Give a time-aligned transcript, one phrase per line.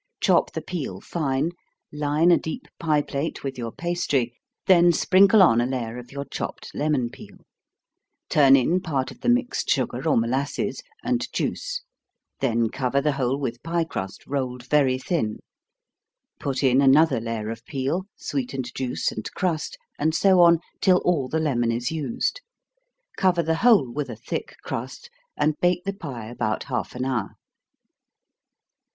[0.19, 1.51] Chop the peel fine,
[1.93, 4.33] line a deep pie plate with your pastry,
[4.65, 7.37] then sprinkle on a layer of your chopped lemon peel,
[8.27, 11.83] turn in part of the mixed sugar or molasses, and juice,
[12.39, 15.37] then cover the whole with pie crust, rolled very thin
[16.39, 21.27] put in another layer of peel, sweetened juice, and crust, and so on, till all
[21.27, 22.41] the lemon is used.
[23.17, 27.35] Cover the whole with a thick crust, and bake the pie about half an hour.